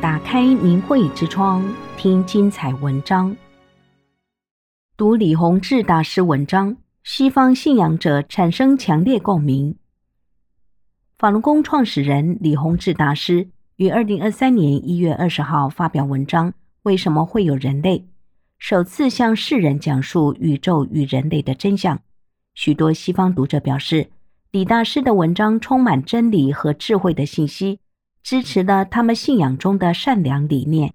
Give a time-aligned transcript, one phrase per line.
[0.00, 1.64] 打开明慧之窗，
[1.96, 3.36] 听精彩文章。
[4.96, 9.74] 读李洪志大师文章，西方信仰者产生强烈共鸣。
[11.18, 16.52] 法轮功创始人李洪志大师于二零二三年一月二十号发表文章
[16.84, 17.98] 《为什么会有人类》，
[18.60, 22.00] 首次向世人讲述宇宙与人类的真相。
[22.54, 24.10] 许多西方读者表示，
[24.52, 27.80] 李大师的文章充满真理和智慧的信息。
[28.28, 30.92] 支持了他们信仰中的善良理念。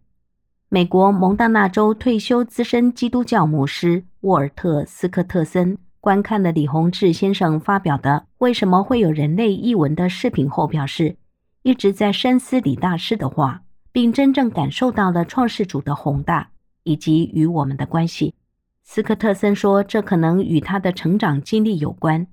[0.70, 11.16] 美国蒙大拿州退休资深基督教牧师沃尔特·斯科特森观看了李洪志先生发表的《为什么会有人类》一文的视频后表示，
[11.64, 16.52] 一直在深思李大师的话，并真正感受到了创世主的宏大
[16.84, 18.36] 以及与我们的关系。
[18.84, 22.28] 斯科特森说，这可能与他的成长经历有关，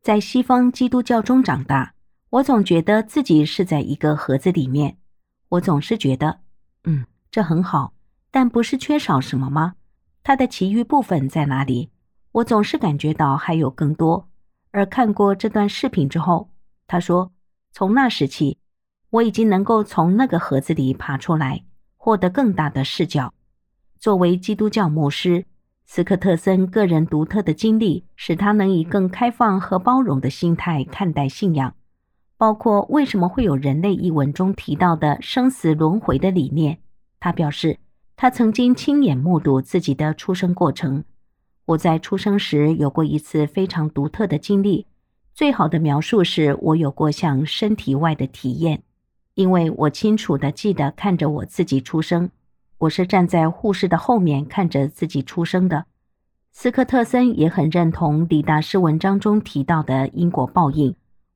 [0.00, 1.93] 在西方基督教中长大。
[2.34, 4.96] 我总觉得自己是在一个盒子里面，
[5.50, 6.40] 我总是觉得，
[6.82, 7.92] 嗯，这很好，
[8.32, 9.74] 但不是缺少什么吗？
[10.24, 11.90] 它的其余部分在哪里？
[12.32, 14.28] 我总是感觉到还有更多。
[14.72, 16.50] 而看过这段视频之后，
[16.88, 17.30] 他说，
[17.70, 18.58] 从那时起，
[19.10, 21.62] 我已经能够从那个盒子里爬出来，
[21.96, 23.32] 获得更大的视角。
[24.00, 25.46] 作为基督教牧师，
[25.86, 31.72] 斯科特森个人独特的经历，使他能以更开放和包容的心态看待信仰。
[32.44, 36.76] 包括为什么会有人类一文中提到的生死轮回的理念。
[37.18, 37.78] 他表示，
[38.16, 41.04] 他曾经亲眼目睹自己的出生过程。
[41.64, 44.86] 我在出生时有过一次非常独特的经历。
[45.32, 48.82] 最好的描述是我有过像身体外的体验，
[49.36, 52.28] 因为我清楚的记得看着我自己出生。
[52.76, 55.86] 我是站在护士的后面看着自己出生的。
[56.52, 60.94] 斯科特森也很认同李大师文章中提到的因果报应。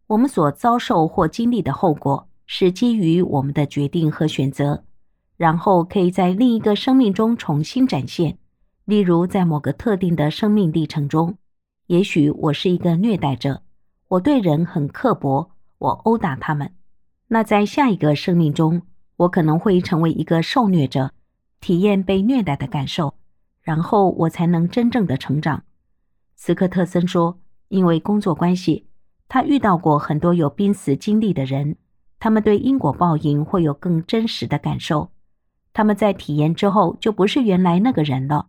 [0.09, 4.83] 我们所遭受或经历的后果，是基于我们的决定和选择，
[5.37, 8.39] 然后可以在另一个生命中重新展现。
[8.87, 11.37] 例如，在某个特定的生命历程中，
[11.89, 13.61] 也许我是一个虐待者，
[14.09, 16.73] 我对人很刻薄，我殴打他们。
[17.27, 18.81] 那在下一个生命中，
[19.17, 21.13] 我可能会成为一个受虐者，
[21.61, 23.13] 体验被虐待的感受，
[23.61, 25.65] 然后我才能真正的成长。
[26.35, 27.39] 斯科特森说
[27.69, 28.87] ：“因为工作关系。”
[29.29, 31.77] 他遇到过很多有濒死经历的人，
[32.19, 35.11] 他们对因果报应会有更真实的感受。
[35.73, 38.47] 他们在体验之后就不是原来那个人了。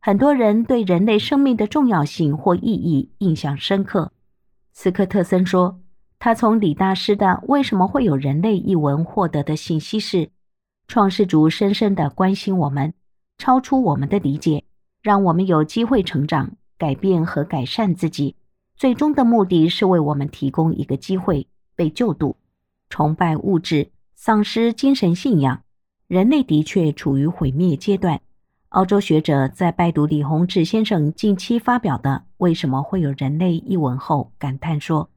[0.00, 4.12] 很多人对人类生命的重要性或意义印象深刻。
[4.72, 5.78] 斯科特森说，
[6.18, 10.30] 他从李大师的《为什么会有人类》一文获得的信息是：
[10.88, 12.94] 创世主深深地关心我们，
[13.36, 14.64] 超出我们的理解，
[15.02, 18.36] 让我们有机会成长、改变和改善自己。
[18.80, 21.46] 最终的目的是为我们提供一个机会
[21.76, 22.36] 被救度。
[22.88, 25.62] 崇拜物质，丧失精神信仰，
[26.06, 28.22] 人类的确处于毁灭阶段。
[28.70, 35.10] 澳洲学者在拜读李洪志先生近期发表的《为什么会有人类》一文后，感叹说：“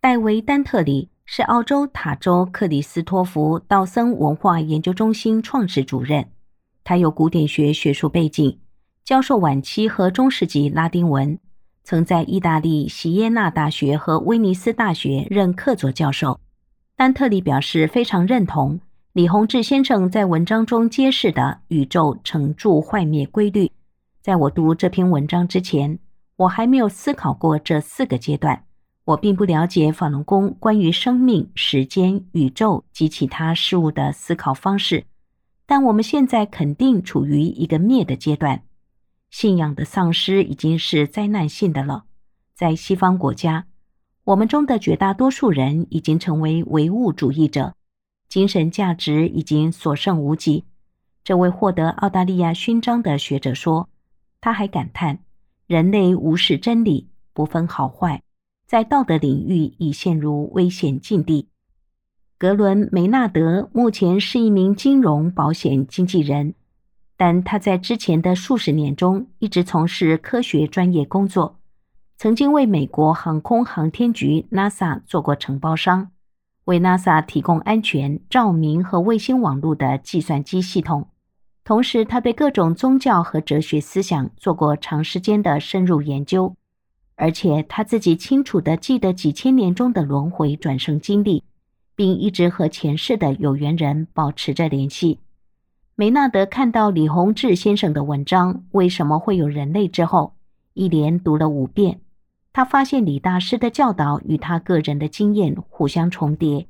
[0.00, 6.28] 戴维·丹特里是澳洲塔州克里斯托弗·道森文化研究中心创始主任，
[6.84, 8.60] 他有古典学学术背景，
[9.04, 11.36] 教授晚期和中世纪拉丁文。”
[11.82, 16.40] 曾在意大利锡耶纳大学和威尼斯大学任客座教授。
[16.96, 18.80] 丹特里表示非常认同
[19.12, 23.72] 李洪志先生在文章中揭示的宇宙成住坏灭规律。
[24.20, 25.98] 在我读这篇文章之前，
[26.36, 28.64] 我还没有思考过这四个阶段。
[29.06, 35.04] 我并不了解法轮功关于生命、时间、宇宙及其他事物的思考方式。
[35.66, 38.62] 但我们现在肯定处于一个灭的阶段。
[39.30, 42.04] 信仰的丧失已经是灾难性的了。
[42.54, 43.66] 在西方国家，
[44.24, 47.74] 我们中的绝大多数人已经成为唯物主义者，
[48.28, 50.64] 精神价值已经所剩无几。
[51.24, 53.88] 这位获得澳大利亚勋章的学者说，
[54.40, 55.20] 他还感叹：
[55.66, 58.22] 人类无视真理，不分好坏，
[58.66, 61.48] 在道德领域已陷入危险境地。
[62.36, 66.54] 格伦梅纳德目前是一名金融保险经纪人。
[67.20, 71.58] 但他在之前的数十年中一直从事科学专业工作，
[72.16, 76.12] 曾经为美国航空航天局 NASA 做过承包商，
[76.64, 81.08] 为 NASA 提供安全、照明和卫星网络的计算机系统。
[81.62, 86.56] 同时，他对各种宗教和哲学思想做过长时间的深入研究，
[87.16, 91.44] 而且他自己清楚地记得几千年中的轮回转生经历，
[91.94, 95.18] 并一直和前世的有缘人保持着联系。
[96.00, 100.34] 梅纳德看到李洪志先生的文章《为什么会有人类》之后，
[100.72, 102.00] 一连读了五遍。
[102.54, 106.66] 他发现李大师的教导与他个人的经验互相重叠。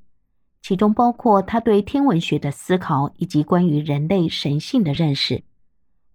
[0.62, 5.44] 其中包括他对天文学的思考以及关于人类神性的认识。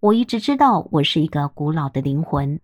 [0.02, 2.60] 我一直知道我是一个古老的灵魂。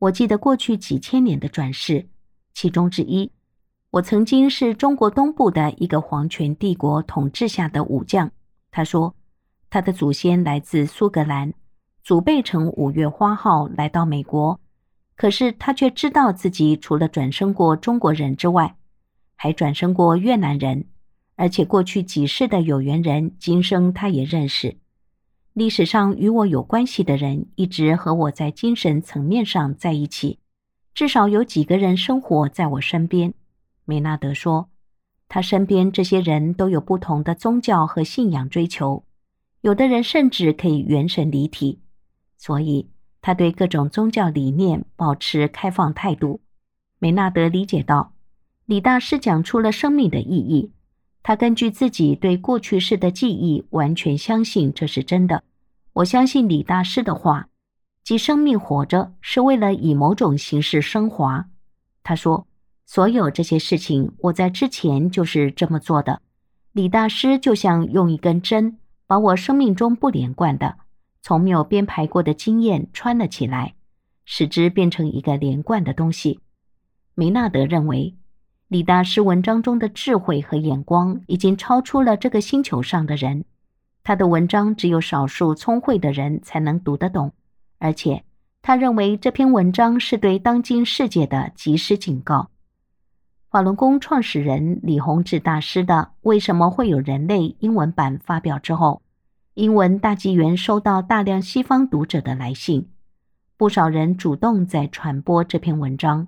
[0.00, 2.06] 我记得过去几千年的转世，
[2.52, 3.32] 其中之一，
[3.90, 8.30] 我曾经是中国东部的一个皇权帝国统治下的武将。
[8.70, 9.14] 他说，
[9.74, 11.52] 他的祖先来自苏格兰，
[12.04, 14.60] 祖辈乘五月花号来到美国，
[15.16, 18.76] 可是他却知道自己除了转生过中国人之外，
[19.34, 20.84] 还转生过越南人，
[21.34, 24.76] 而且过去几世的有缘人，今生他也认识。
[25.54, 30.38] 历史上与我有关系的人，一直和我在精神层面上在一起，
[30.94, 33.34] 至少有几个人生活在我身边。
[33.84, 34.68] 梅纳德说，
[35.28, 39.02] 他身边这些人都有不同的宗教和信仰追求，
[39.64, 41.80] 有的人甚至可以元神离体，
[42.36, 42.90] 所以
[43.22, 46.42] 他对各种宗教理念保持开放态度。
[46.98, 48.12] 梅纳德理解到，
[48.66, 50.70] 李大师讲出了生命的意义。
[51.22, 55.42] 他根据自己对过去式的记忆，完全相信这是真的。
[55.94, 57.48] 我相信李大师的话，
[58.02, 61.48] 即生命活着是为了以某种形式升华。
[62.02, 62.46] 他说
[62.84, 66.20] ：“所有这些事情，我在之前就是这么做的。
[66.72, 68.76] 李大师就像用一根针，
[69.06, 70.76] 把我生命中不连贯的、
[71.22, 73.74] 从没有编排过的经验穿了起来，
[74.24, 76.40] 使之变成一个连贯的东西。”
[77.14, 78.14] 梅纳德认为。
[78.68, 83.44] 李大师文章中的智慧和眼光已经超出了这个星球上的人，
[84.02, 87.32] 他的文章只有少数聪慧的人才能读得懂，
[87.78, 88.24] 而且
[88.62, 92.50] 他认为这篇文章是对当今世界的及时警告。
[93.54, 99.00] 法轮功创始人李洪志大师的《为什么会有人类》英文版发表之后，
[99.54, 102.88] 英文大纪元收到大量西方读者的来信，
[103.56, 106.26] 不少人主动在传播这篇文章。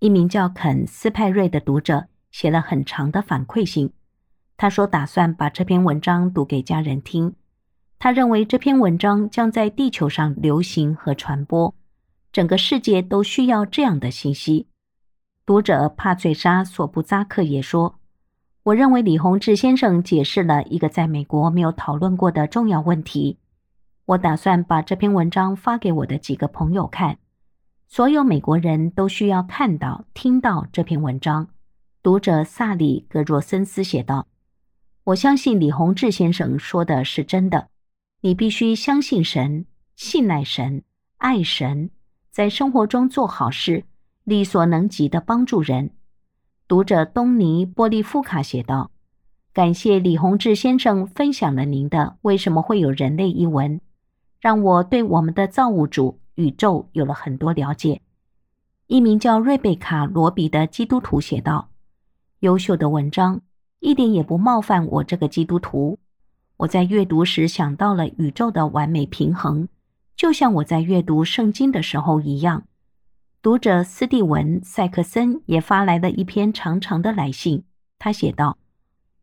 [0.00, 3.92] 一名叫肯·斯派瑞的读者写了很长的反馈信。
[4.56, 7.32] 他说，打算把这篇文章读给家人听。
[8.00, 11.72] 他认为这篇文章将在地球上流行和传播，
[12.32, 14.66] 整个世界都需要这样的信息。
[15.50, 17.98] 读者帕翠莎·索布扎克也说
[18.62, 23.36] ：“我认为李洪志先生解释了一个在美国没有讨论过的重要问题。
[24.04, 27.18] 我打算把这篇文章发给我的几个朋友看。”
[27.88, 31.48] 所有美国人都需要看到、听到这篇文章。
[32.00, 34.28] 读者萨里·格若森斯写道
[35.02, 37.66] ：“我相信李洪志先生说的是真的。
[38.20, 39.66] 你必须相信神、
[39.96, 40.84] 信赖神、
[41.16, 41.90] 爱神，
[42.30, 43.82] 在生活中做好事，
[44.30, 45.90] 力所能及的帮助人。”
[46.66, 48.90] 读者东尼·波利夫卡写道
[49.52, 53.80] ：“感谢李洪志先生分享了您的《为什么会有人类》一文，
[54.40, 58.00] 让我对我们的造物主。”宇宙有了很多了解。
[58.86, 61.68] 一名叫瑞贝卡·罗比的基督徒写道
[62.40, 63.42] ：“优秀的文章，
[63.80, 65.98] 一点也不冒犯我这个基督徒。
[66.56, 69.68] 我在阅读时想到了宇宙的完美平衡，
[70.16, 72.62] 就像我在阅读圣经的时候一样。”
[73.42, 77.64] 读者斯蒂文·塞克森也发来了一篇长长的来信。
[77.98, 78.58] 他写道：“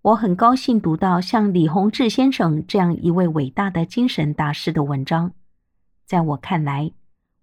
[0.02, 5.34] 我很高兴读到像李洪志先生这样一位伟大的精神大师的文章。
[6.04, 6.92] 在我看来，”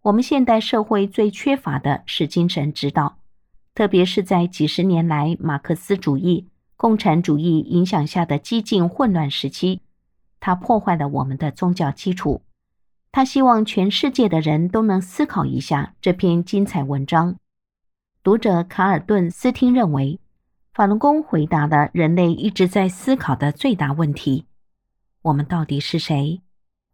[0.03, 3.19] 我们现代社会最缺乏的是精神指导，
[3.73, 9.83] 特别是在几十年来马克思主义、共产主义影响下的激进混乱时期。
[10.41, 12.43] 它破坏了我们的宗教基础。
[13.17, 17.37] 他希望全世界的人都能思考一下这篇精彩文章。
[18.25, 20.19] 读者卡尔顿斯汀认为，
[20.73, 24.47] 法轮功回答了人类一直在思考的最大问题：
[25.23, 26.43] 我们到底是谁？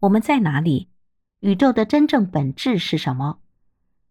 [0.00, 0.88] 我们在哪里？
[1.38, 3.38] 宇宙的真正本质是什么？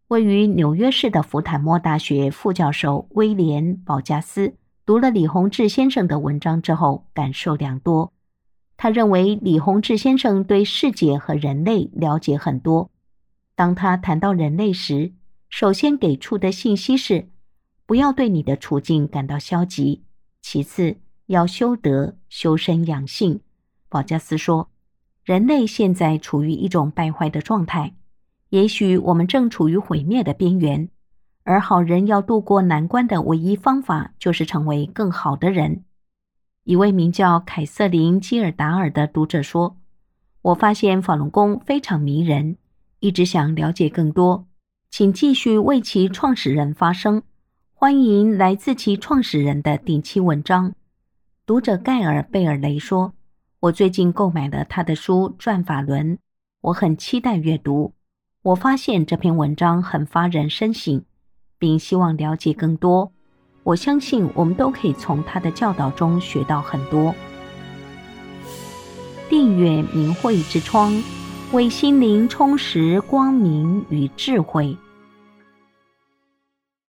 [0.08, 8.12] 位于纽约市的福坦莫大学副教授威廉·保加斯读了李洪志先生的文章之后，感受良多。
[8.82, 12.90] 他认为李洪志先生对世界和人类了解很多。
[13.54, 15.12] 当他谈到人类时，
[15.50, 17.28] 首先给出的信息是：
[17.86, 20.04] 不要对你的处境感到消极；
[20.42, 20.96] 其次，
[21.26, 23.42] 要修德、修身养性。
[23.90, 24.70] 保加斯说。
[25.26, 27.94] 人类现在处于一种败坏的状态，
[28.50, 30.90] 也许我们正处于毁灭的边缘。
[31.44, 35.84] 而好人要渡过难关的唯一方法，就是成为更好的人。
[36.70, 39.76] 一位名叫凯瑟琳·基尔达尔的读者说
[40.44, 42.58] ：“我发现法轮功非常迷人，
[43.00, 44.46] 一直想了解更多，
[44.92, 47.24] 请继续为其创始人发声，
[47.74, 50.76] 欢迎来自其创始人的顶期文章。”
[51.48, 53.14] 读者盖尔·贝尔雷说。
[53.62, 56.18] 我最近购买了他的书《转法轮》，
[56.62, 57.96] 我很期待阅读。
[58.44, 61.04] 我发现这篇文章很发人深省，
[61.58, 63.12] 并希望了解更多。
[63.70, 67.14] 我相信我们都可以从他的教导中学到很多。
[69.30, 70.92] 订阅明慧之窗，
[71.52, 74.76] 为心灵充实光明与智慧。